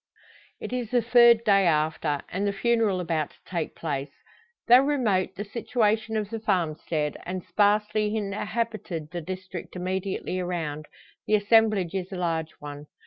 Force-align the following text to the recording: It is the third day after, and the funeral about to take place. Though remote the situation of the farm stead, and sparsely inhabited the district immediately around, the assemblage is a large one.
It 0.59 0.73
is 0.73 0.89
the 0.89 1.03
third 1.03 1.43
day 1.43 1.67
after, 1.67 2.21
and 2.29 2.47
the 2.47 2.51
funeral 2.53 2.99
about 2.99 3.29
to 3.29 3.37
take 3.45 3.75
place. 3.75 4.09
Though 4.67 4.79
remote 4.79 5.35
the 5.35 5.45
situation 5.45 6.17
of 6.17 6.31
the 6.31 6.39
farm 6.39 6.73
stead, 6.73 7.17
and 7.23 7.43
sparsely 7.43 8.15
inhabited 8.15 9.11
the 9.11 9.21
district 9.21 9.75
immediately 9.75 10.39
around, 10.39 10.87
the 11.27 11.35
assemblage 11.35 11.93
is 11.93 12.11
a 12.11 12.15
large 12.17 12.49
one. 12.57 12.87